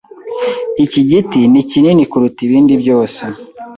[0.85, 3.23] Iki giti ni kinini kuruta ibindi byose.